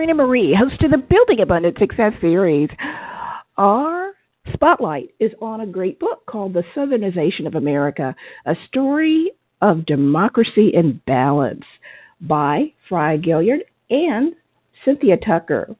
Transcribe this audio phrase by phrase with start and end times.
[0.00, 2.70] Sabrina Marie, host of the Building Abundant Success series.
[3.58, 4.12] Our
[4.54, 10.72] spotlight is on a great book called The Southernization of America, a story of democracy
[10.74, 11.64] and balance
[12.18, 14.32] by Frye Gaillard and
[14.86, 15.76] Cynthia Tucker.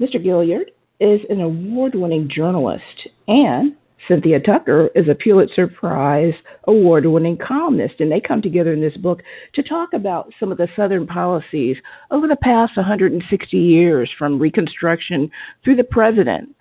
[0.00, 0.20] Mr.
[0.20, 2.82] Gaillard is an award winning journalist
[3.28, 3.76] and
[4.08, 6.34] Cynthia Tucker is a Pulitzer Prize
[6.64, 9.20] award winning columnist, and they come together in this book
[9.54, 11.76] to talk about some of the Southern policies
[12.10, 15.30] over the past 160 years, from Reconstruction
[15.64, 16.54] through the president,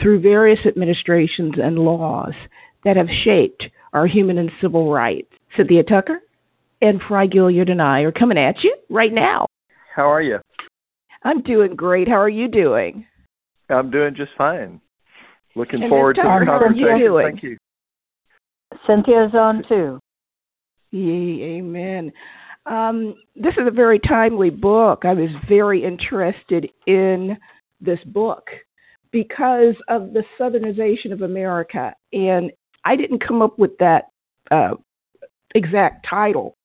[0.00, 2.32] through various administrations and laws
[2.84, 5.28] that have shaped our human and civil rights.
[5.56, 6.20] Cynthia Tucker
[6.80, 9.46] and Frye Gaillard and I are coming at you right now.
[9.94, 10.38] How are you?
[11.22, 12.08] I'm doing great.
[12.08, 13.06] How are you doing?
[13.68, 14.80] I'm doing just fine.
[15.56, 17.16] Looking and forward to the conversation.
[17.22, 17.56] Thank you.
[18.86, 19.98] Cynthia's on too.
[20.90, 22.12] Yay, amen.
[22.66, 25.04] Um, this is a very timely book.
[25.04, 27.38] I was very interested in
[27.80, 28.44] this book
[29.12, 32.52] because of the Southernization of America, and
[32.84, 34.04] I didn't come up with that
[34.50, 34.74] uh,
[35.54, 36.56] exact title,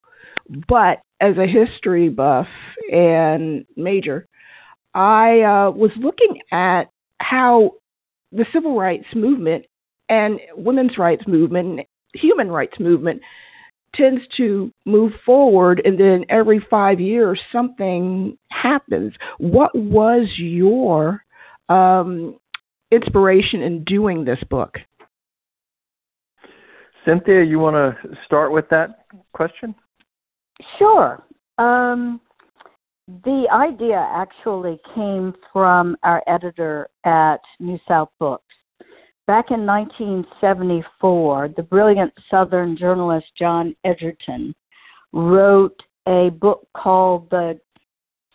[0.68, 2.48] but as a history buff
[2.90, 4.26] and major,
[4.94, 6.84] I uh, was looking at
[7.18, 7.72] how
[8.32, 9.66] the civil rights movement
[10.08, 11.80] and women's rights movement,
[12.14, 13.20] human rights movement
[13.94, 19.12] tends to move forward and then every 5 years something happens.
[19.38, 21.22] What was your
[21.68, 22.38] um,
[22.90, 24.76] inspiration in doing this book?
[27.04, 29.74] Cynthia, you want to start with that question?
[30.78, 31.22] Sure.
[31.58, 32.20] Um,
[33.08, 38.44] the idea actually came from our editor at New South Books.
[39.26, 44.54] Back in 1974, the brilliant Southern journalist John Egerton
[45.12, 47.58] wrote a book called The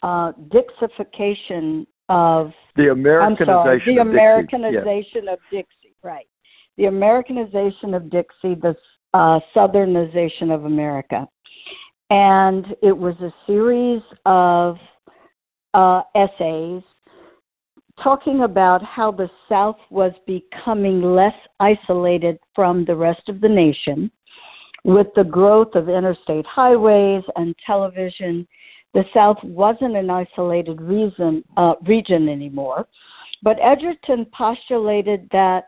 [0.04, 5.28] uh, Dixification of the Americanization, sorry, the of Americanization Dixie.
[5.30, 5.96] of Dixie.
[6.04, 6.28] Right,
[6.78, 8.76] the Americanization of Dixie, the
[9.14, 11.28] uh, Southernization of America
[12.10, 14.78] and it was a series of
[15.74, 16.82] uh, essays
[18.04, 24.12] talking about how the South was becoming less isolated from the rest of the nation
[24.84, 28.48] with the growth of interstate highways and television.
[28.94, 32.88] The South wasn't an isolated reason, uh, region anymore.
[33.44, 35.66] But Egerton postulated that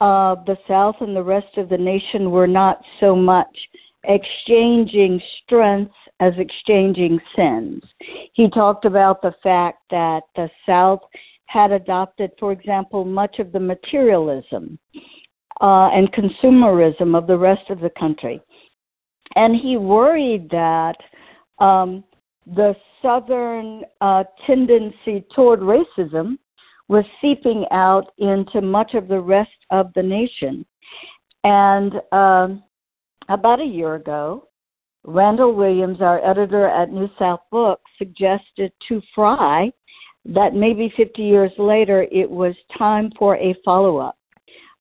[0.00, 3.56] uh, the South and the rest of the nation were not so much
[4.04, 7.82] exchanging strengths as exchanging sins.
[8.34, 11.00] He talked about the fact that the South
[11.46, 14.78] had adopted, for example, much of the materialism
[15.60, 18.40] uh, and consumerism of the rest of the country.
[19.34, 20.96] And he worried that
[21.58, 22.04] um,
[22.46, 26.38] the Southern uh, tendency toward racism
[26.88, 30.66] was seeping out into much of the rest of the nation.
[31.44, 32.62] And um,
[33.30, 34.48] about a year ago,
[35.04, 39.72] Randall Williams, our editor at New South Books, suggested to Frye
[40.26, 44.18] that maybe 50 years later it was time for a follow up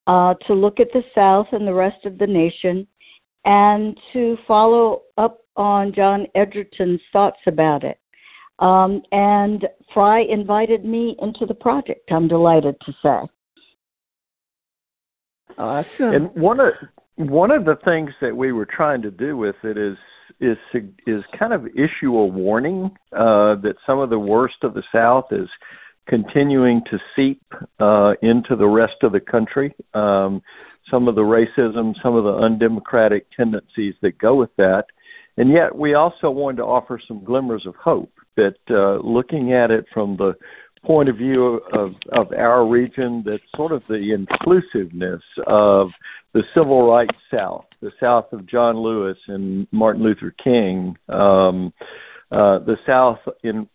[0.08, 2.86] uh, to look at the South and the rest of the nation
[3.46, 8.00] and to follow up on John Egerton's thoughts about it.
[8.60, 13.30] Um, and Frye invited me into the project, I'm delighted to say.
[15.58, 15.86] Awesome.
[16.00, 16.74] And one of
[17.20, 19.98] one of the things that we were trying to do with it is
[20.40, 20.58] is
[21.06, 25.26] is kind of issue a warning uh, that some of the worst of the South
[25.32, 25.50] is
[26.08, 27.42] continuing to seep
[27.80, 29.76] uh, into the rest of the country.
[29.94, 30.42] Um,
[30.90, 34.86] some of the racism, some of the undemocratic tendencies that go with that,
[35.36, 39.72] and yet we also wanted to offer some glimmers of hope that uh, looking at
[39.72, 40.34] it from the
[40.84, 45.90] point of view of, of our region, that sort of the inclusiveness of
[46.34, 51.74] the civil rights South, the South of John Lewis and Martin Luther King, um,
[52.32, 53.68] uh, the South in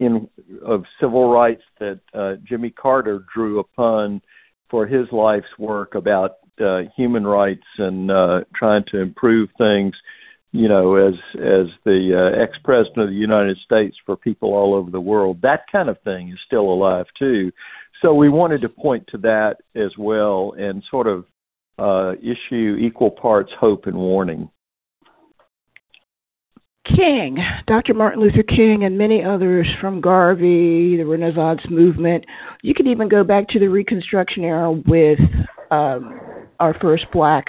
[0.00, 0.28] in
[0.64, 4.20] of civil rights that uh, Jimmy Carter drew upon
[4.68, 9.94] for his life's work about uh, human rights and uh, trying to improve things.
[10.50, 14.74] You know, as as the uh, ex president of the United States for people all
[14.74, 17.52] over the world, that kind of thing is still alive too.
[18.02, 21.26] So we wanted to point to that as well and sort of
[21.80, 24.50] uh, issue equal parts hope and warning.
[26.86, 27.94] King, Dr.
[27.94, 32.24] Martin Luther King, and many others from Garvey, the Renaissance movement.
[32.62, 35.18] You could even go back to the Reconstruction era with
[35.70, 36.18] um,
[36.58, 37.46] our first black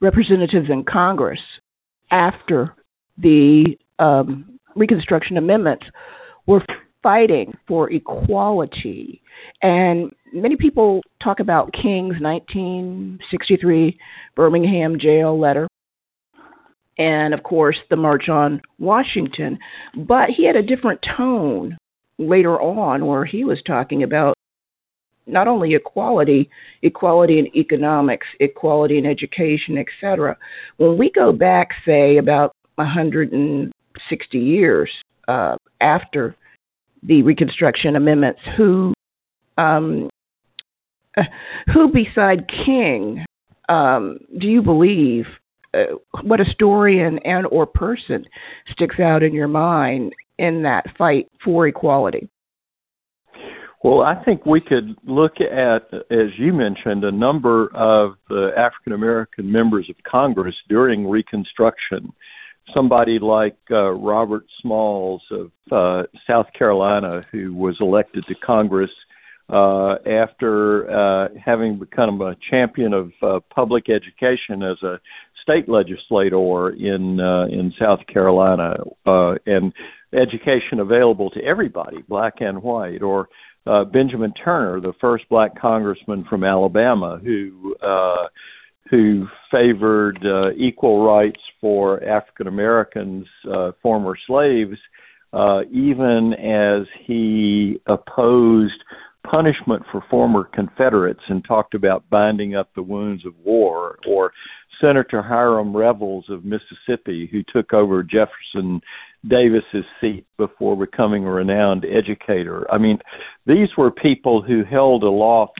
[0.00, 1.40] representatives in Congress
[2.10, 2.74] after
[3.16, 5.84] the um, Reconstruction amendments
[6.46, 6.64] were
[7.02, 9.22] fighting for equality.
[9.62, 13.98] And many people talk about King's 1963
[14.36, 15.68] Birmingham jail letter
[16.98, 19.58] and, of course, the March on Washington.
[19.96, 21.76] But he had a different tone
[22.18, 24.34] later on where he was talking about
[25.26, 26.50] not only equality,
[26.82, 30.36] equality in economics, equality in education, etc.
[30.76, 34.90] When we go back, say, about 160 years
[35.28, 36.36] uh, after
[37.02, 38.94] the Reconstruction Amendments, who
[39.58, 40.08] um,
[41.74, 43.24] who beside King
[43.68, 45.24] um, do you believe?
[45.74, 48.26] Uh, what historian and or person
[48.70, 52.28] sticks out in your mind in that fight for equality?
[53.82, 58.92] Well, I think we could look at, as you mentioned, a number of the African
[58.92, 62.12] American members of Congress during Reconstruction.
[62.74, 68.90] Somebody like uh, Robert Smalls of uh, South Carolina, who was elected to Congress
[69.52, 74.98] uh, after uh, having become a champion of uh, public education as a
[75.42, 78.76] state legislator in uh, in South Carolina,
[79.06, 79.72] uh, and
[80.14, 83.28] education available to everybody, black and white, or
[83.66, 88.28] uh, Benjamin Turner, the first black congressman from Alabama, who uh,
[88.90, 94.76] who favored uh, equal rights for African Americans, uh, former slaves,
[95.32, 98.74] uh, even as he opposed
[99.28, 104.32] punishment for former Confederates and talked about binding up the wounds of war, or
[104.80, 108.80] Senator Hiram Revels of Mississippi, who took over Jefferson
[109.28, 112.66] Davis's seat before becoming a renowned educator.
[112.72, 112.98] I mean,
[113.46, 115.58] these were people who held aloft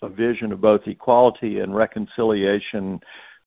[0.00, 3.00] a vision of both equality and reconciliation.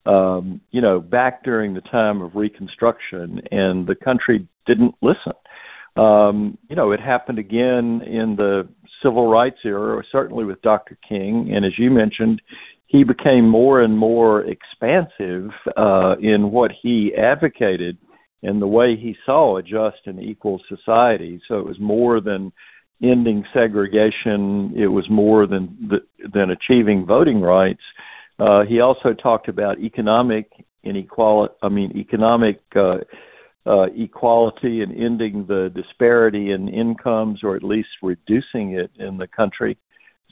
[0.06, 5.34] Um, you know, back during the time of Reconstruction, and the country didn't listen.
[5.96, 8.68] Um, you know, it happened again in the
[9.02, 10.98] civil rights era, certainly with Dr.
[11.08, 12.42] King, and as you mentioned,
[12.88, 17.98] he became more and more expansive uh, in what he advocated
[18.46, 21.42] and the way he saw a just and equal society.
[21.48, 22.52] So it was more than
[23.02, 24.74] ending segregation.
[24.78, 25.90] It was more than
[26.34, 27.82] than achieving voting rights.
[28.40, 30.52] Uh, he also talked about economic
[30.84, 31.54] inequality.
[31.62, 32.98] I mean, economic uh,
[33.66, 39.28] uh, equality and ending the disparity in incomes, or at least reducing it in the
[39.28, 39.78] country.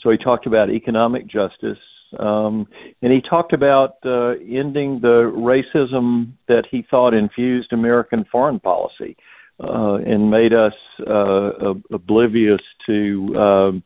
[0.01, 1.77] So he talked about economic justice.
[2.19, 2.67] Um,
[3.01, 9.15] and he talked about uh, ending the racism that he thought infused American foreign policy
[9.59, 10.73] uh, and made us
[11.07, 13.83] uh, oblivious to um,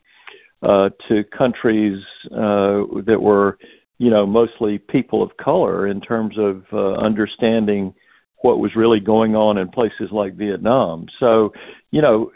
[0.63, 2.01] uh, to countries
[2.31, 3.57] uh, that were,
[4.00, 7.94] you know, mostly people of color in terms of uh, understanding
[8.41, 11.06] what was really going on in places like Vietnam.
[11.19, 11.51] So,
[11.91, 12.31] you know,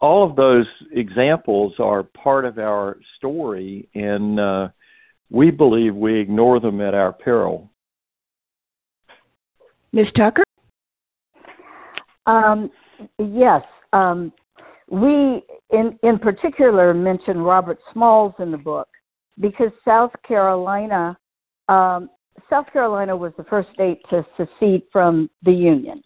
[0.00, 4.68] all of those examples are part of our story, and uh,
[5.30, 7.70] we believe we ignore them at our peril.
[9.92, 10.06] Ms.
[10.16, 10.42] Tucker?
[12.26, 12.70] Um,
[13.18, 13.62] yes.
[13.92, 14.32] Um,
[14.90, 18.88] we, in, in particular, mention Robert Smalls in the book
[19.40, 21.16] because South Carolina,
[21.68, 22.10] um,
[22.50, 26.02] South Carolina was the first state to secede from the Union.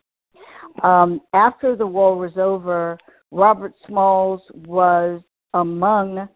[0.82, 2.98] Um, after the war was over,
[3.30, 5.20] Robert Smalls was
[5.54, 6.28] among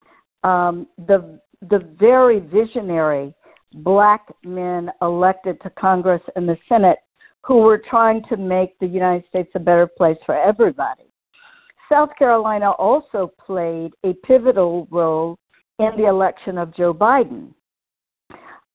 [0.42, 1.40] um, the
[1.70, 3.34] the very visionary
[3.74, 6.98] black men elected to Congress and the Senate
[7.44, 11.04] who were trying to make the United States a better place for everybody.
[11.88, 15.38] South Carolina also played a pivotal role
[15.78, 17.52] in the election of Joe Biden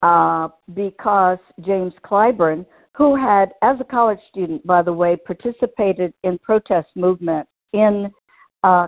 [0.04, 2.66] uh, because James Clyburn,
[2.96, 8.12] who had, as a college student, by the way, participated in protest movement in
[8.64, 8.88] uh,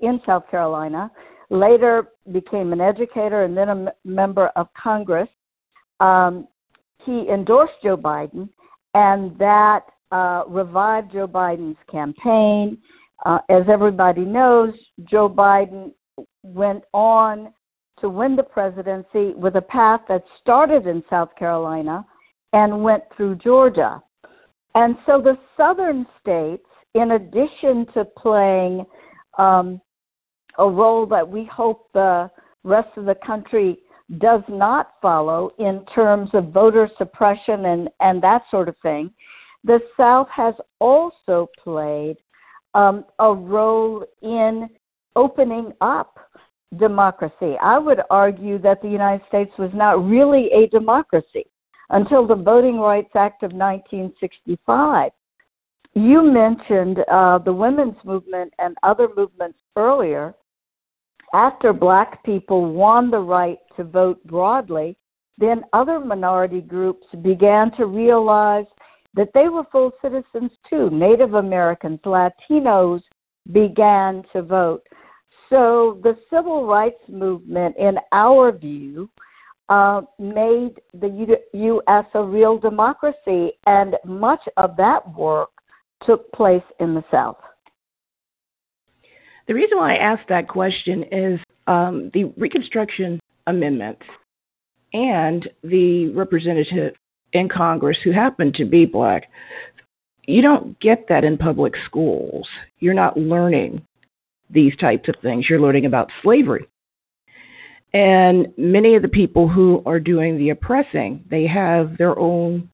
[0.00, 1.10] in South Carolina,
[1.50, 5.28] later became an educator and then a m- member of Congress.
[5.98, 6.48] Um,
[7.04, 8.48] he endorsed Joe Biden,
[8.94, 9.80] and that
[10.12, 12.78] uh, revived Joe Biden's campaign.
[13.26, 14.72] Uh, as everybody knows,
[15.04, 15.92] Joe Biden
[16.42, 17.52] went on
[18.00, 22.04] to win the presidency with a path that started in South Carolina
[22.52, 24.02] and went through Georgia.
[24.74, 28.84] And so the southern states, in addition to playing
[29.38, 29.80] um,
[30.58, 32.30] a role that we hope the
[32.64, 33.78] rest of the country
[34.18, 39.10] does not follow in terms of voter suppression and, and that sort of thing,
[39.64, 42.16] the South has also played
[42.74, 44.68] um, a role in
[45.16, 46.18] opening up
[46.78, 47.56] democracy.
[47.62, 51.46] I would argue that the United States was not really a democracy
[51.90, 55.10] until the Voting Rights Act of 1965.
[55.94, 60.34] you mentioned uh, the women's movement and other movements earlier.
[61.32, 64.96] After black people won the right to vote broadly,
[65.38, 68.66] then other minority groups began to realize
[69.14, 70.90] that they were full citizens too.
[70.90, 73.00] Native Americans, Latinos
[73.52, 74.82] began to vote.
[75.48, 79.08] So the civil rights movement, in our view,
[79.68, 82.04] uh, made the U.S.
[82.14, 85.50] a real democracy, and much of that work
[86.04, 87.38] took place in the South.
[89.50, 94.02] The reason why I asked that question is um, the Reconstruction Amendments
[94.92, 96.94] and the representative
[97.32, 99.24] in Congress who happen to be black.
[100.24, 102.46] You don't get that in public schools.
[102.78, 103.84] You're not learning
[104.48, 105.46] these types of things.
[105.50, 106.68] You're learning about slavery.
[107.92, 112.70] And many of the people who are doing the oppressing, they have their own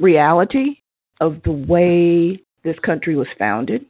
[0.00, 0.78] reality
[1.20, 3.86] of the way this country was founded,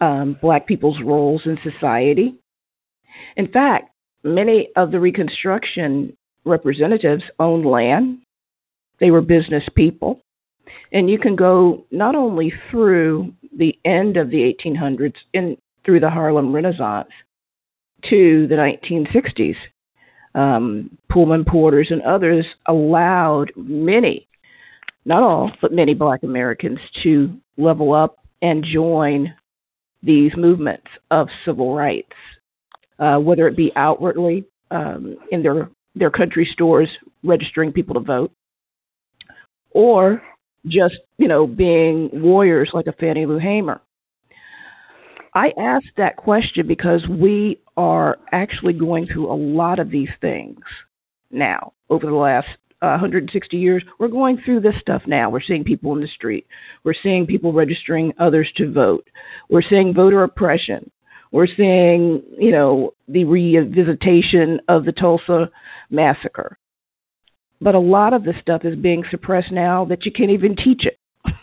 [0.00, 2.34] um, black people's roles in society.
[3.36, 3.90] In fact,
[4.22, 8.18] many of the Reconstruction representatives owned land,
[9.00, 10.20] they were business people.
[10.92, 16.10] And you can go not only through the end of the 1800s and through the
[16.10, 17.08] Harlem Renaissance
[18.10, 19.56] to the 1960s.
[20.34, 24.28] Um, Pullman Porters and others allowed many,
[25.04, 29.34] not all, but many black Americans to level up and join
[30.02, 32.12] these movements of civil rights
[32.98, 36.88] uh, whether it be outwardly um, in their their country stores
[37.24, 38.32] registering people to vote,
[39.70, 40.22] or
[40.66, 43.80] just you know being warriors like a Fannie Lou Hamer.
[45.34, 50.58] I asked that question because we are actually going through a lot of these things
[51.30, 52.48] now over the last
[52.80, 53.82] uh, 160 years.
[53.98, 55.30] We're going through this stuff now.
[55.30, 56.46] We're seeing people in the street.
[56.84, 59.08] We're seeing people registering others to vote.
[59.48, 60.90] We're seeing voter oppression.
[61.32, 65.50] We're seeing, you know, the revisitation of the Tulsa
[65.90, 66.56] massacre.
[67.60, 70.84] But a lot of this stuff is being suppressed now that you can't even teach
[70.84, 70.98] it.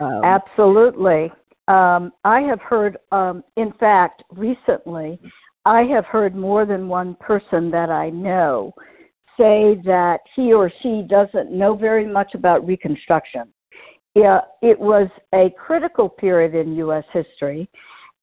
[0.00, 1.30] Um, Absolutely.
[1.68, 5.20] Um, I have heard, um, in fact, recently,
[5.66, 8.72] I have heard more than one person that I know
[9.40, 13.44] say that he or she doesn't know very much about Reconstruction.
[14.14, 17.04] Yeah, it was a critical period in U.S.
[17.12, 17.70] history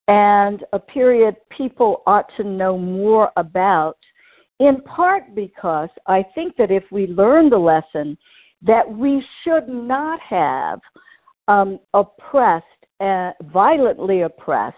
[0.08, 3.98] and a period people ought to know more about,
[4.60, 8.18] in part because I think that if we learn the lesson
[8.62, 10.80] that we should not have
[11.48, 12.66] um, oppressed,
[13.00, 14.76] uh, violently oppressed,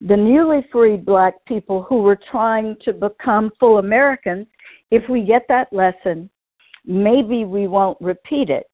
[0.00, 4.46] the newly freed black people who were trying to become full Americans,
[4.90, 6.30] if we get that lesson,
[6.84, 8.66] maybe we won't repeat it.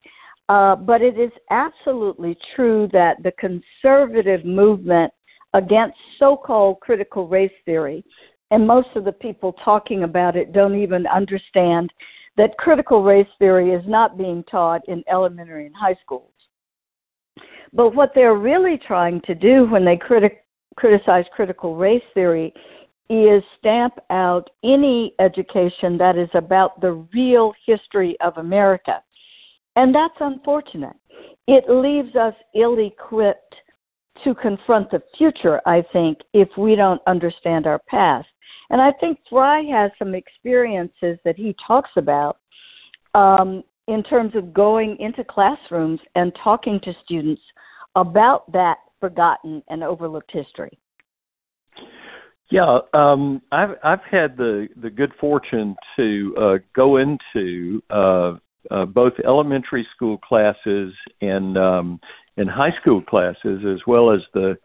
[0.48, 5.12] Uh, but it is absolutely true that the conservative movement
[5.54, 8.04] against so called critical race theory.
[8.50, 11.90] And most of the people talking about it don't even understand
[12.36, 16.32] that critical race theory is not being taught in elementary and high schools.
[17.72, 20.36] But what they're really trying to do when they criti-
[20.76, 22.52] criticize critical race theory
[23.10, 29.02] is stamp out any education that is about the real history of America.
[29.76, 30.96] And that's unfortunate.
[31.46, 33.54] It leaves us ill equipped
[34.22, 38.28] to confront the future, I think, if we don't understand our past.
[38.70, 42.38] And I think Frye has some experiences that he talks about
[43.14, 47.42] um, in terms of going into classrooms and talking to students
[47.96, 50.78] about that forgotten and overlooked history.
[52.50, 58.34] Yeah, um, I've I've had the the good fortune to uh, go into uh,
[58.70, 62.00] uh, both elementary school classes and um,
[62.36, 64.56] in high school classes as well as the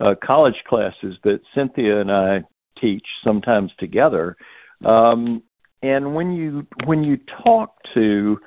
[0.00, 2.40] uh, college classes that Cynthia and I
[2.80, 4.36] teach sometimes together.
[4.84, 5.42] Um,
[5.82, 8.38] and when you when you talk to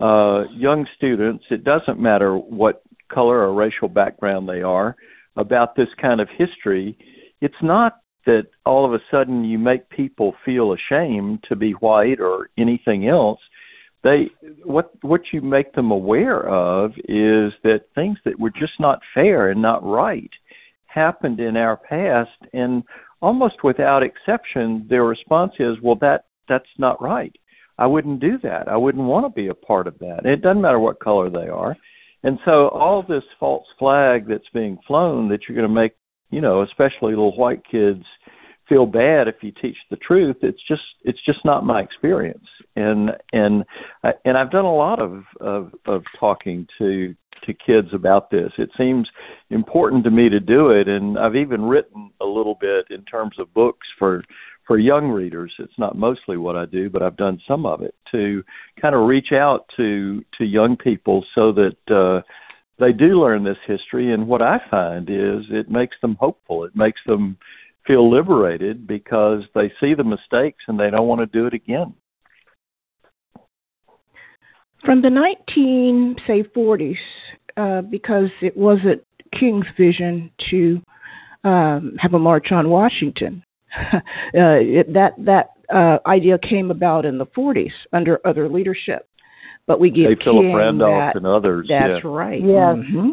[0.00, 2.82] uh, young students, it doesn't matter what
[3.12, 4.96] color or racial background they are
[5.36, 6.96] about this kind of history.
[7.40, 12.20] It's not that all of a sudden you make people feel ashamed to be white
[12.20, 13.40] or anything else
[14.02, 14.30] they
[14.64, 19.50] what what you make them aware of is that things that were just not fair
[19.50, 20.30] and not right
[20.86, 22.82] happened in our past and
[23.20, 27.34] almost without exception their response is well that that's not right.
[27.78, 28.68] I wouldn't do that.
[28.68, 30.20] I wouldn't want to be a part of that.
[30.24, 31.76] It doesn't matter what color they are.
[32.22, 35.92] And so all this false flag that's being flown that you're going to make
[36.32, 38.04] you know especially little white kids
[38.68, 42.46] feel bad if you teach the truth it's just it's just not my experience
[42.76, 43.64] and and
[44.02, 47.14] I, and I've done a lot of of, of talking to
[47.46, 48.52] to kids about this.
[48.56, 49.08] It seems
[49.50, 53.36] important to me to do it, and I've even written a little bit in terms
[53.38, 54.24] of books for
[54.66, 55.52] for young readers.
[55.58, 58.44] It's not mostly what I do, but I've done some of it to
[58.80, 62.22] kind of reach out to to young people so that uh,
[62.82, 64.12] they do learn this history.
[64.12, 66.64] And what I find is it makes them hopeful.
[66.64, 67.38] It makes them
[67.86, 71.94] feel liberated because they see the mistakes and they don't want to do it again.
[74.84, 76.96] From the 19 say 40s,
[77.56, 79.02] uh, because it wasn't
[79.38, 80.80] King's vision to
[81.44, 83.44] um, have a march on Washington.
[83.94, 84.00] uh,
[84.34, 89.08] it, that that uh, idea came about in the 40s under other leadership,
[89.66, 90.16] but we give A.
[90.22, 91.66] Philip King Randolph that, and others.
[91.68, 92.10] That's yeah.
[92.10, 92.40] right.
[92.40, 92.76] Yes.
[92.76, 93.10] Mm-hmm.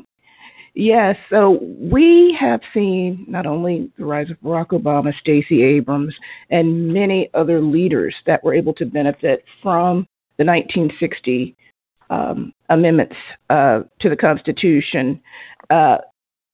[0.75, 6.13] Yes, so we have seen not only the rise of Barack Obama, Stacey Abrams,
[6.49, 11.55] and many other leaders that were able to benefit from the 1960
[12.09, 13.15] um, amendments
[13.49, 15.19] uh, to the Constitution.
[15.69, 15.97] Uh,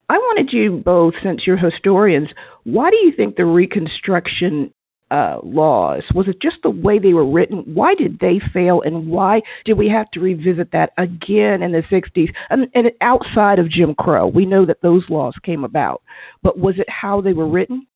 [0.09, 2.29] I wanted you both, since you're historians,
[2.63, 4.73] why do you think the Reconstruction
[5.11, 6.03] uh, laws?
[6.13, 7.63] Was it just the way they were written?
[7.73, 11.83] Why did they fail, and why did we have to revisit that again in the
[11.91, 12.29] 60s?
[12.49, 16.01] And, and outside of Jim Crow, we know that those laws came about,
[16.43, 17.87] but was it how they were written?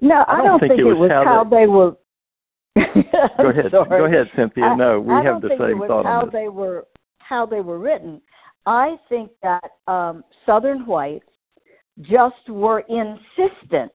[0.00, 1.96] No, I, I don't don't think think, it was was how how they were.
[3.42, 3.70] Go ahead.
[3.70, 3.88] Sorry.
[3.88, 4.74] Go ahead, Cynthia.
[4.76, 6.32] No, we I have the same it was thought how on this.
[6.32, 6.86] they were
[7.18, 8.20] how they were written.
[8.66, 11.24] I think that um, Southern whites
[12.00, 13.92] just were insistent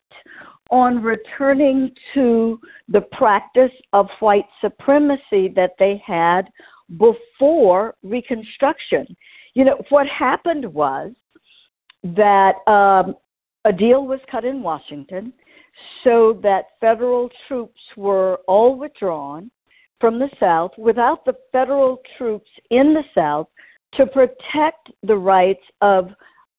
[0.70, 6.44] on returning to the practice of white supremacy that they had
[6.98, 9.06] before Reconstruction.
[9.54, 11.12] You know, what happened was
[12.04, 13.16] that um,
[13.66, 15.34] a deal was cut in Washington
[16.04, 19.52] so that federal troops were all withdrawn
[20.00, 23.48] from the South without the federal troops in the South
[23.96, 26.10] to protect the rights of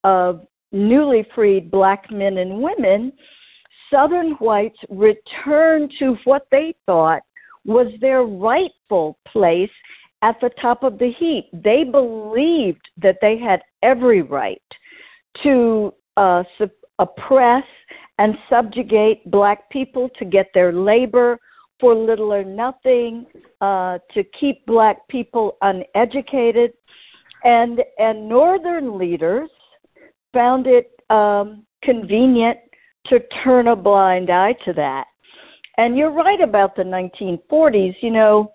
[0.04, 3.12] of newly freed black men and women,
[3.92, 7.22] Southern whites returned to what they thought
[7.64, 9.70] was their rightful place
[10.22, 11.46] at the top of the heap.
[11.52, 14.62] They believed that they had every right
[15.42, 17.64] to uh, su- oppress
[18.18, 21.38] and subjugate black people to get their labor
[21.80, 23.24] for little or nothing,
[23.62, 26.72] uh, to keep black people uneducated,
[27.44, 29.48] and and northern leaders
[30.34, 32.58] found it um, convenient
[33.06, 35.04] to turn a blind eye to that.
[35.76, 37.94] And you're right about the 1940s.
[38.02, 38.52] You know,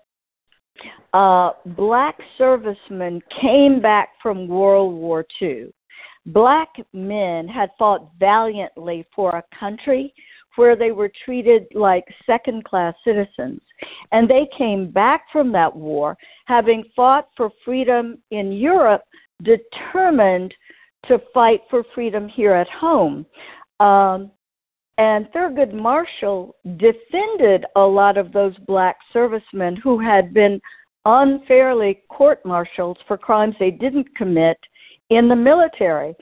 [1.12, 5.72] uh, black servicemen came back from World War II.
[6.26, 10.12] Black men had fought valiantly for a country
[10.56, 13.60] where they were treated like second class citizens.
[14.12, 19.02] And they came back from that war having fought for freedom in Europe,
[19.42, 20.52] determined
[21.06, 23.26] to fight for freedom here at home.
[23.78, 24.32] Um,
[24.98, 30.60] and Thurgood Marshall defended a lot of those black servicemen who had been
[31.04, 34.56] unfairly court martialed for crimes they didn't commit
[35.10, 36.14] in the military.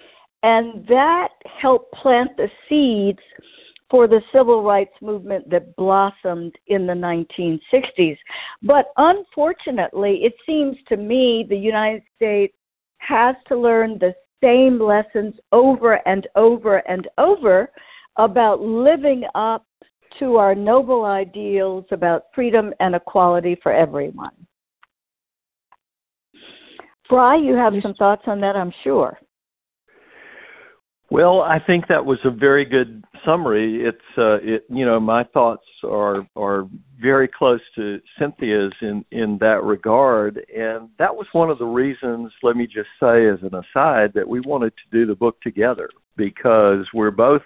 [0.43, 1.29] And that
[1.61, 3.21] helped plant the seeds
[3.91, 8.19] for the civil rights movement that blossomed in the 1960s.
[8.63, 12.55] But unfortunately, it seems to me the United States
[12.99, 17.71] has to learn the same lessons over and over and over
[18.16, 19.66] about living up
[20.18, 24.31] to our noble ideals about freedom and equality for everyone.
[27.09, 29.18] Frye, you have some thoughts on that, I'm sure.
[31.11, 33.85] Well, I think that was a very good summary.
[33.85, 36.66] It's uh, it you know my thoughts are are
[37.00, 42.33] very close to Cynthia's in in that regard, and that was one of the reasons.
[42.42, 45.90] Let me just say as an aside that we wanted to do the book together
[46.16, 47.42] because we're both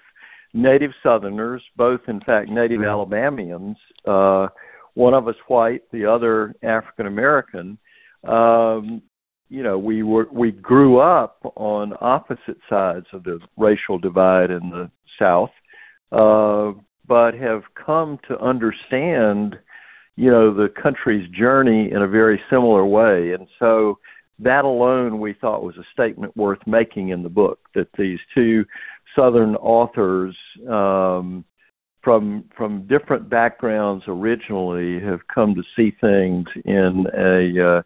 [0.59, 3.77] native Southerners, both in fact native Alabamians.
[4.07, 4.49] Uh,
[4.94, 7.79] one of us white, the other African American.
[8.25, 9.03] Um,
[9.49, 14.71] you know we were we grew up on opposite sides of the racial divide in
[14.71, 15.51] the south
[16.12, 16.73] uh
[17.07, 19.57] but have come to understand
[20.16, 23.99] you know the country's journey in a very similar way and so
[24.38, 28.64] that alone we thought was a statement worth making in the book that these two
[29.18, 30.37] southern authors
[30.68, 31.44] um
[32.02, 37.83] from from different backgrounds originally have come to see things in a uh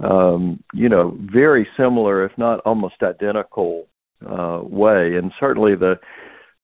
[0.00, 3.86] um, you know, very similar, if not almost identical,
[4.26, 5.16] uh, way.
[5.16, 5.96] And certainly the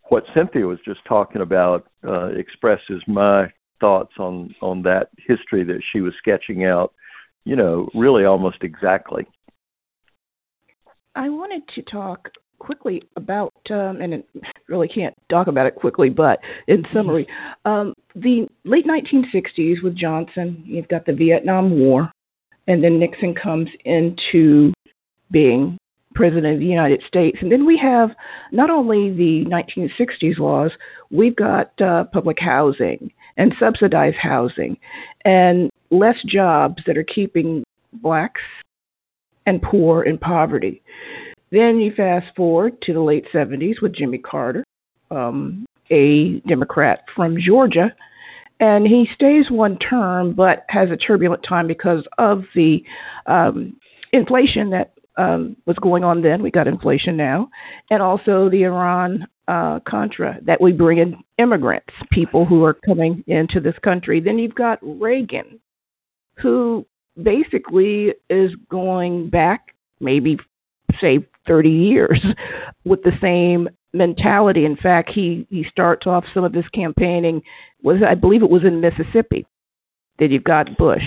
[0.08, 5.80] what Cynthia was just talking about uh, expresses my thoughts on on that history that
[5.92, 6.92] she was sketching out.
[7.44, 9.26] You know, really almost exactly.
[11.14, 12.28] I wanted to talk
[12.60, 14.22] quickly about, um, and
[14.68, 17.26] really can't talk about it quickly, but in summary,
[17.64, 22.12] um, the late 1960s with Johnson, you've got the Vietnam War,
[22.68, 24.72] and then Nixon comes into
[25.32, 25.76] being
[26.14, 27.38] president of the United States.
[27.40, 28.10] And then we have
[28.52, 30.70] not only the 1960s laws,
[31.10, 34.76] we've got uh, public housing and subsidized housing
[35.24, 38.40] and less jobs that are keeping blacks
[39.46, 40.82] and poor in poverty.
[41.50, 44.64] Then you fast forward to the late 70s with Jimmy Carter,
[45.10, 47.92] um, a Democrat from Georgia,
[48.60, 52.78] and he stays one term but has a turbulent time because of the
[53.26, 53.76] um,
[54.12, 56.42] inflation that um, was going on then.
[56.42, 57.48] We got inflation now,
[57.90, 63.24] and also the Iran uh, Contra that we bring in immigrants, people who are coming
[63.26, 64.20] into this country.
[64.20, 65.58] Then you've got Reagan,
[66.40, 66.86] who
[67.20, 70.38] basically is going back maybe
[71.00, 72.24] say 30 years
[72.84, 74.64] with the same mentality.
[74.64, 77.42] In fact, he he starts off some of his campaigning
[77.82, 79.46] was I believe it was in Mississippi.
[80.18, 81.02] Then you've got Bush.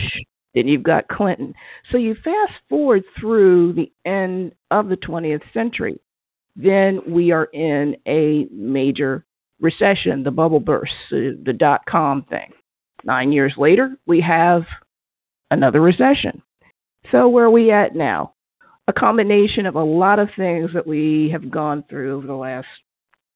[0.53, 1.53] Then you've got Clinton.
[1.91, 5.99] So you fast forward through the end of the 20th century.
[6.55, 9.25] Then we are in a major
[9.59, 12.51] recession, the bubble burst, the dot com thing.
[13.03, 14.63] Nine years later, we have
[15.49, 16.41] another recession.
[17.11, 18.33] So where are we at now?
[18.87, 22.67] A combination of a lot of things that we have gone through over the last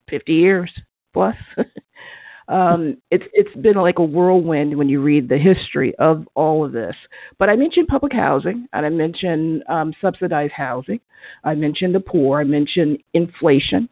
[0.09, 0.71] 50 years
[1.13, 1.35] plus.
[2.47, 6.71] um, it's it's been like a whirlwind when you read the history of all of
[6.71, 6.95] this.
[7.39, 10.99] But I mentioned public housing, and I mentioned um, subsidized housing.
[11.43, 12.41] I mentioned the poor.
[12.41, 13.89] I mentioned inflation.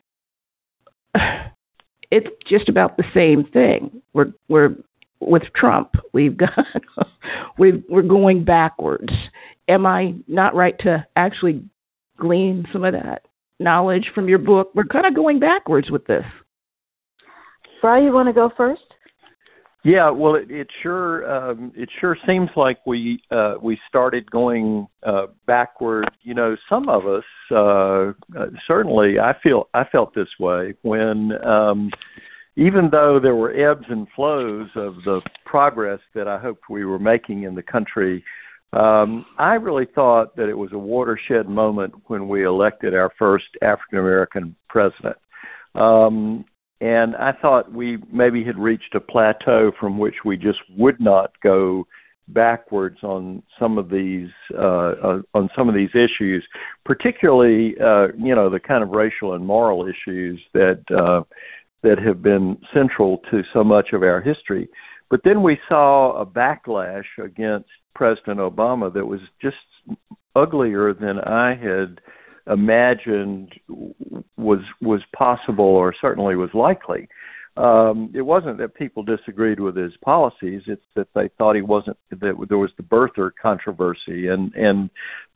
[2.12, 4.04] It's just about the same thing.
[4.13, 4.76] We're we're
[5.19, 5.93] with Trump.
[6.13, 6.49] We've got
[7.58, 9.12] we we're going backwards
[9.67, 11.63] am I not right to actually
[12.17, 13.23] glean some of that
[13.60, 14.71] knowledge from your book?
[14.75, 16.23] We're kind of going backwards with this.
[17.82, 18.82] Brian, you want to go first?
[19.84, 24.88] Yeah, well, it, it sure um, it sure seems like we uh, we started going
[25.06, 26.10] uh, backward.
[26.23, 31.34] You know, some of us uh, uh certainly I feel I felt this way when
[31.45, 31.91] um,
[32.56, 37.00] even though there were ebbs and flows of the progress that I hoped we were
[37.00, 38.24] making in the country
[38.76, 43.46] um, I really thought that it was a watershed moment when we elected our first
[43.62, 45.15] African American president.
[45.76, 46.46] Um,
[46.82, 51.32] and I thought we maybe had reached a plateau from which we just would not
[51.41, 51.88] go
[52.28, 56.46] backwards on some of these uh, uh, on some of these issues,
[56.84, 61.24] particularly uh, you know the kind of racial and moral issues that uh,
[61.86, 64.67] that have been central to so much of our history.
[65.12, 69.56] But then we saw a backlash against President Obama that was just
[70.36, 72.02] uglier than I had
[72.52, 73.54] imagined
[74.38, 77.08] was was possible or certainly was likely.
[77.58, 81.98] Um, it wasn't that people disagreed with his policies; it's that they thought he wasn't.
[82.10, 84.89] That there was the birther controversy and and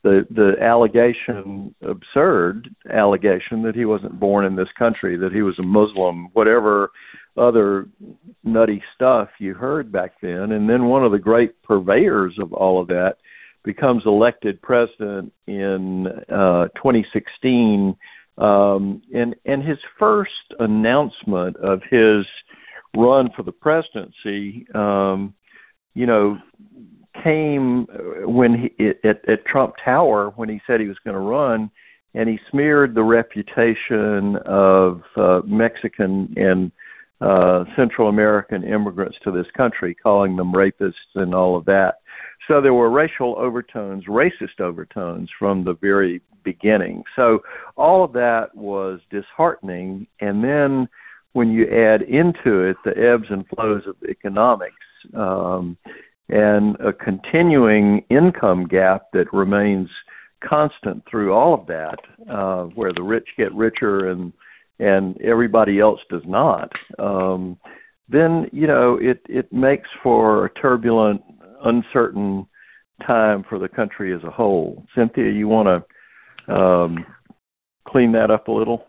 [0.03, 5.57] the the allegation, absurd allegation, that he wasn't born in this country, that he was
[5.59, 6.91] a Muslim, whatever
[7.37, 7.87] other
[8.43, 10.51] nutty stuff you heard back then.
[10.51, 13.15] And then one of the great purveyors of all of that
[13.63, 17.95] becomes elected president in uh, 2016.
[18.39, 22.25] Um, and and his first announcement of his
[22.95, 25.33] run for the presidency, um,
[25.93, 26.37] you know,
[27.23, 27.85] came
[28.25, 31.69] when he at, at Trump Tower when he said he was going to run,
[32.13, 36.71] and he smeared the reputation of uh, Mexican and
[37.21, 41.95] uh, Central American immigrants to this country, calling them rapists and all of that.
[42.47, 47.03] So there were racial overtones, racist overtones from the very beginning.
[47.15, 47.39] So
[47.75, 50.07] all of that was disheartening.
[50.19, 50.87] And then
[51.33, 54.75] when you add into it the ebbs and flows of economics
[55.13, 55.77] um,
[56.29, 59.89] and a continuing income gap that remains
[60.47, 61.97] constant through all of that,
[62.31, 64.33] uh, where the rich get richer and
[64.81, 67.57] and everybody else does not, um,
[68.07, 71.21] then you know it it makes for a turbulent,
[71.65, 72.47] uncertain
[73.05, 74.85] time for the country as a whole.
[74.95, 75.83] Cynthia, you want to
[76.49, 77.05] um,
[77.87, 78.85] clean that up a little?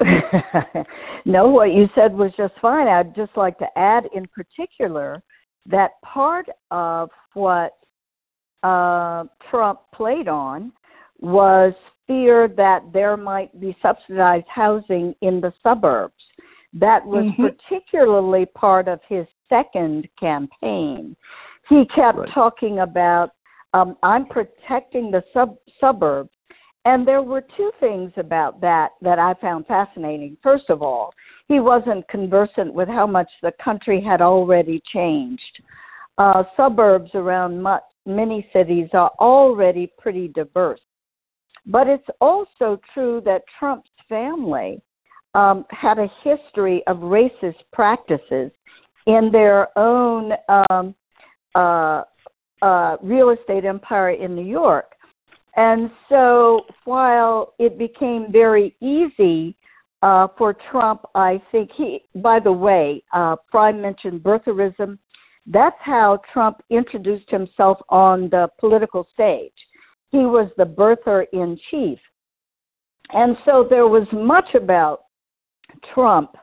[1.24, 2.88] no, what you said was just fine.
[2.88, 5.22] I'd just like to add, in particular,
[5.66, 7.72] that part of what
[8.62, 10.72] uh, Trump played on
[11.20, 11.74] was
[12.06, 16.14] fear that there might be subsidized housing in the suburbs.
[16.72, 17.46] That was mm-hmm.
[17.46, 21.16] particularly part of his second campaign.
[21.68, 22.28] He kept Right.
[22.34, 23.30] talking about,
[23.74, 26.30] um, I'm protecting the sub- suburbs.
[26.84, 30.36] And there were two things about that that I found fascinating.
[30.42, 31.12] First of all,
[31.48, 35.62] he wasn't conversant with how much the country had already changed.
[36.16, 40.80] Uh, suburbs around much, many cities are already pretty diverse.
[41.66, 44.80] But it's also true that Trump's family
[45.34, 48.50] um, had a history of racist practices
[49.06, 50.94] in their own um,
[51.54, 52.02] uh,
[52.62, 54.92] uh, real estate empire in New York.
[55.56, 59.56] And so while it became very easy
[60.02, 64.98] uh, for Trump, I think he, by the way, uh, mentioned birtherism.
[65.46, 69.52] That's how Trump introduced himself on the political stage.
[70.10, 71.98] He was the birther in chief.
[73.12, 75.00] And so there was much about
[75.94, 76.36] Trump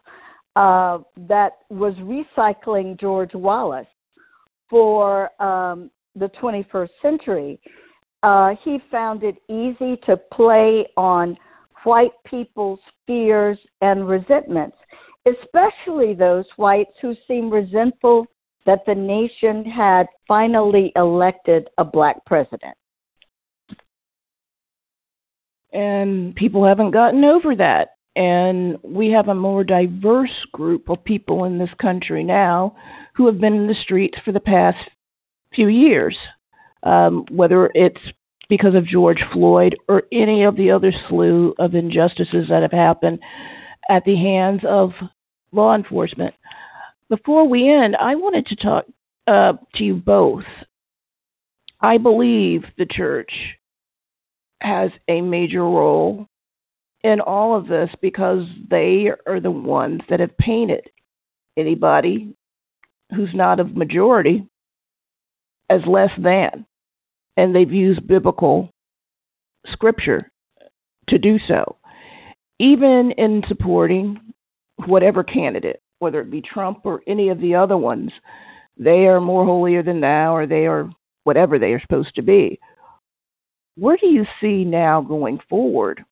[0.55, 3.87] uh, that was recycling George Wallace
[4.69, 7.59] for um, the 21st century.
[8.23, 11.37] Uh, he found it easy to play on
[11.83, 14.75] white people's fears and resentments,
[15.25, 18.25] especially those whites who seem resentful
[18.65, 22.75] that the nation had finally elected a black president.
[25.77, 27.89] and people haven't gotten over that.
[28.15, 32.75] And we have a more diverse group of people in this country now
[33.15, 34.77] who have been in the streets for the past
[35.53, 36.17] few years,
[36.83, 37.99] um, whether it's
[38.49, 43.19] because of George Floyd or any of the other slew of injustices that have happened
[43.89, 44.91] at the hands of
[45.51, 46.33] law enforcement.
[47.09, 48.85] Before we end, I wanted to talk
[49.27, 50.43] uh, to you both.
[51.79, 53.31] I believe the church
[54.61, 56.27] has a major role
[57.03, 60.89] in all of this because they are the ones that have painted
[61.57, 62.35] anybody
[63.15, 64.45] who's not of majority
[65.69, 66.65] as less than.
[67.35, 68.69] And they've used biblical
[69.71, 70.31] scripture
[71.09, 71.77] to do so.
[72.59, 74.19] Even in supporting
[74.85, 78.11] whatever candidate, whether it be Trump or any of the other ones,
[78.77, 80.89] they are more holier than thou or they are
[81.23, 82.59] whatever they are supposed to be
[83.77, 86.03] where do you see now going forward?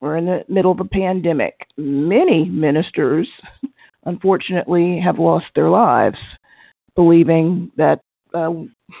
[0.00, 1.54] We're in the middle of a pandemic.
[1.76, 3.28] Many ministers,
[4.04, 6.16] unfortunately, have lost their lives
[6.96, 8.00] believing that
[8.34, 8.50] uh,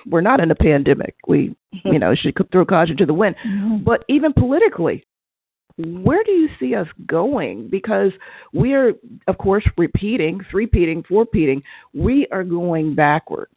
[0.06, 1.14] we're not in a pandemic.
[1.26, 3.36] We, you know, should throw caution to the wind.
[3.46, 3.84] Mm-hmm.
[3.84, 5.04] But even politically,
[5.76, 7.68] where do you see us going?
[7.70, 8.12] Because
[8.52, 8.92] we are,
[9.28, 11.62] of course, repeating, three-peating, four-peating.
[11.94, 13.52] We are going backwards.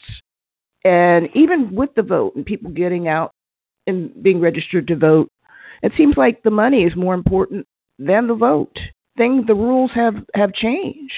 [0.85, 3.31] And even with the vote and people getting out
[3.87, 5.29] and being registered to vote,
[5.81, 7.67] it seems like the money is more important
[7.99, 8.75] than the vote.
[9.17, 11.11] Things, the rules have have changed.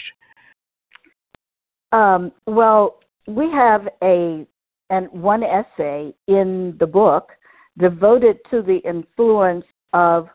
[1.91, 4.45] Um, well, we have a
[4.89, 7.31] and one essay in the book
[7.77, 10.27] devoted to the influence of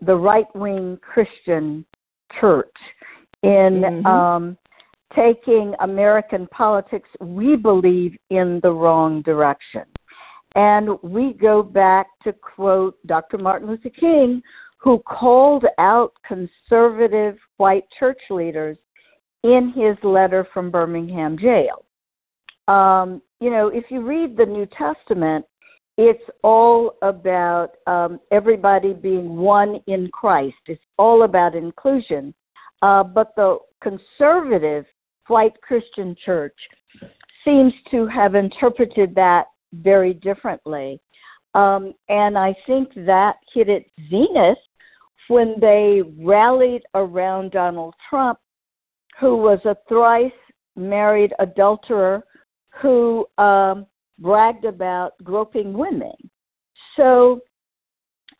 [0.00, 1.84] the right wing Christian
[2.38, 2.76] church
[3.42, 4.06] in Mhm.
[4.06, 4.58] um,
[5.14, 9.84] taking American politics, we believe, in the wrong direction.
[10.54, 13.38] And we go back to quote Dr.
[13.38, 14.42] Martin Luther King,
[14.78, 18.76] who called out conservative white church leaders
[19.42, 21.84] in his letter from Birmingham jail.
[22.68, 25.44] Um, you know, if you read the New Testament,
[25.96, 30.56] it's all about um, everybody being one in Christ.
[30.66, 32.34] It's all about inclusion.
[32.82, 34.84] Uh, but the conservative
[35.28, 36.56] white Christian church
[37.44, 41.00] seems to have interpreted that very differently.
[41.54, 44.58] Um, and I think that hit its zenith
[45.28, 48.38] when they rallied around Donald Trump,
[49.20, 50.32] who was a thrice
[50.76, 52.24] married adulterer
[52.80, 53.86] who um,
[54.18, 56.14] bragged about groping women.
[56.96, 57.40] So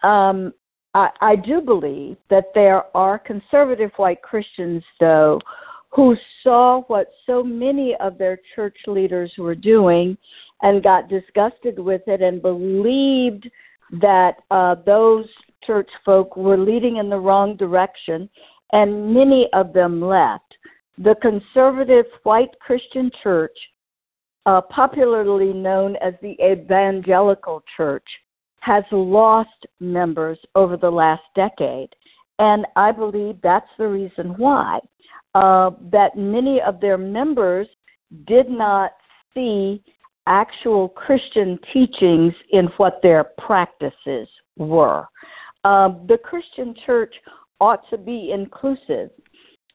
[0.03, 0.53] um,
[0.95, 5.41] I, I do believe that there are conservative white Christians, though,
[5.91, 10.17] who saw what so many of their church leaders were doing
[10.63, 13.49] and got disgusted with it and believed
[14.01, 15.27] that uh, those
[15.65, 18.29] church folk were leading in the wrong direction,
[18.73, 20.43] and many of them left.
[20.99, 23.57] The conservative white Christian church,
[24.47, 28.07] uh, popularly known as the evangelical church,
[28.61, 31.91] has lost members over the last decade.
[32.39, 34.79] And I believe that's the reason why.
[35.35, 37.67] Uh, that many of their members
[38.27, 38.93] did not
[39.35, 39.83] see
[40.27, 45.07] actual Christian teachings in what their practices were.
[45.65, 47.15] Um, the Christian church
[47.61, 49.11] ought to be inclusive.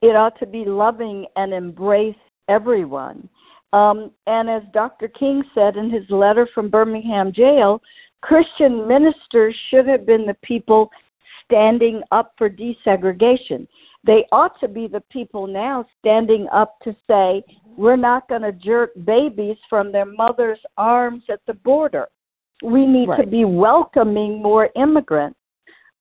[0.01, 2.15] It ought to be loving and embrace
[2.47, 3.29] everyone.
[3.71, 5.08] Um, and as Dr.
[5.08, 7.82] King said in his letter from Birmingham jail,
[8.21, 10.89] Christian ministers should have been the people
[11.45, 13.67] standing up for desegregation.
[14.05, 17.43] They ought to be the people now standing up to say,
[17.77, 22.08] we're not going to jerk babies from their mother's arms at the border.
[22.63, 23.21] We need right.
[23.21, 25.38] to be welcoming more immigrants.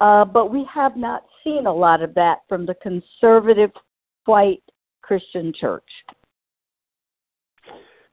[0.00, 3.70] Uh, but we have not seen a lot of that from the conservative
[4.26, 4.62] white
[5.02, 5.88] Christian church.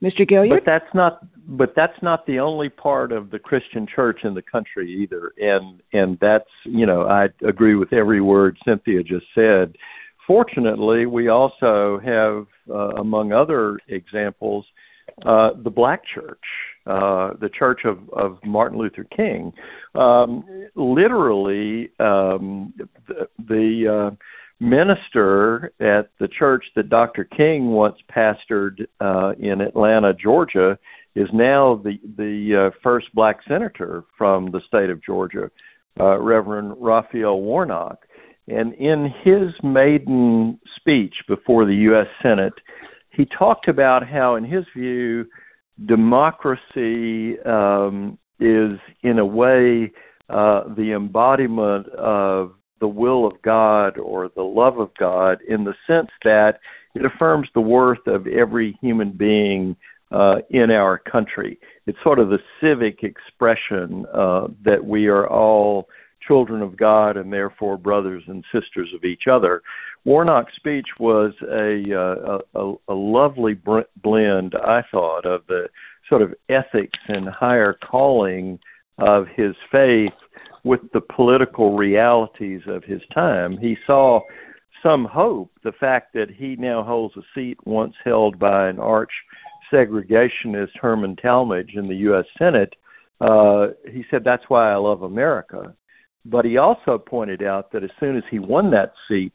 [0.05, 0.27] Mr.
[0.27, 0.49] Gaillard?
[0.49, 4.41] But that's not but that's not the only part of the Christian church in the
[4.41, 5.33] country either.
[5.37, 9.75] And and that's you know, I agree with every word Cynthia just said.
[10.27, 14.65] Fortunately, we also have uh, among other examples
[15.25, 16.43] uh, the black church,
[16.87, 19.53] uh, the church of, of Martin Luther King.
[19.93, 22.73] Um, literally, um,
[23.07, 24.15] the, the uh,
[24.59, 27.25] minister at the church that Dr.
[27.25, 30.77] King once pastored uh, in Atlanta, Georgia,
[31.15, 35.49] is now the the uh, first black senator from the state of Georgia,
[35.99, 37.99] uh, Reverend Raphael Warnock.
[38.47, 42.07] And in his maiden speech before the U.S.
[42.21, 42.53] Senate,
[43.09, 45.25] he talked about how, in his view,
[45.85, 49.91] democracy um, is, in a way,
[50.29, 52.53] uh, the embodiment of
[52.85, 56.59] the will of God or the love of God in the sense that
[56.93, 59.75] it affirms the worth of every human being
[60.11, 61.57] uh, in our country.
[61.87, 65.87] It's sort of the civic expression uh, that we are all
[66.27, 69.63] children of God and therefore brothers and sisters of each other.
[70.03, 75.69] Warnock's speech was a uh, a, a lovely blend, I thought, of the
[76.07, 78.59] sort of ethics and higher calling
[78.99, 80.13] of his faith
[80.65, 83.55] with the political realities of his time.
[83.57, 84.21] He saw
[84.81, 89.11] some hope, the fact that he now holds a seat once held by an arch
[89.71, 92.25] segregationist Herman Talmadge in the U.S.
[92.37, 92.73] Senate.
[93.21, 95.73] Uh, he said, That's why I love America.
[96.25, 99.33] But he also pointed out that as soon as he won that seat,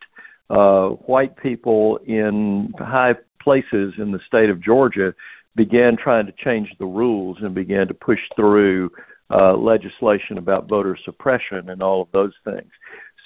[0.50, 5.14] uh, white people in high places in the state of Georgia
[5.54, 8.90] began trying to change the rules and began to push through
[9.30, 12.70] uh, legislation about voter suppression and all of those things.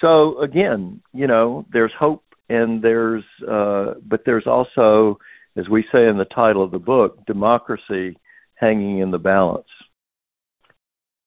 [0.01, 5.17] So again, you know, there's hope and there's, uh, but there's also,
[5.57, 8.17] as we say in the title of the book, democracy
[8.55, 9.67] hanging in the balance.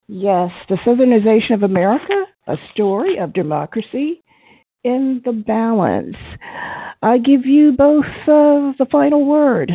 [0.07, 4.23] Yes, the Southernization of America, a story of democracy
[4.83, 6.15] in the balance.
[7.01, 9.71] I give you both uh, the final word.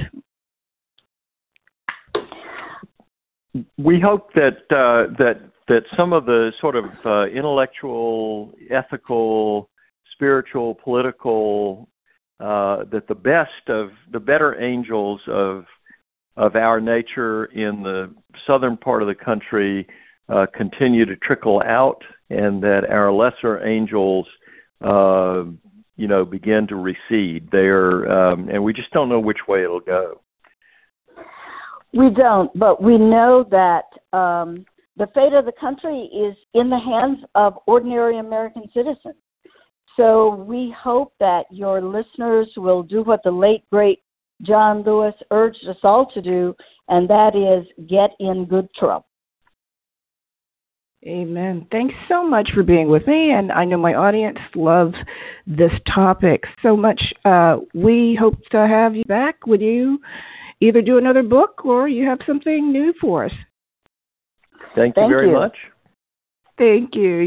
[3.78, 9.70] We hope that uh, that that some of the sort of uh, intellectual, ethical,
[10.12, 11.88] spiritual, political,
[12.40, 15.64] uh, that the best of the better angels of
[16.36, 18.12] of our nature in the
[18.46, 19.86] southern part of the country
[20.28, 24.26] uh, continue to trickle out, and that our lesser angels,
[24.80, 25.44] uh,
[25.96, 27.48] you know, begin to recede.
[27.52, 30.20] There, um, and we just don't know which way it'll go.
[31.96, 33.84] We don't, but we know that
[34.16, 34.64] um,
[34.96, 39.14] the fate of the country is in the hands of ordinary American citizens.
[39.96, 44.00] So we hope that your listeners will do what the late, great
[44.42, 46.54] John Lewis urged us all to do,
[46.88, 49.06] and that is get in good trouble.
[51.06, 51.66] Amen.
[51.70, 54.94] Thanks so much for being with me, and I know my audience loves
[55.46, 57.00] this topic so much.
[57.24, 59.46] Uh, we hope to have you back.
[59.46, 59.98] Would you
[60.64, 63.32] either do another book or you have something new for us.
[64.74, 65.32] Thank you Thank very you.
[65.32, 65.56] much.
[66.58, 67.18] Thank you.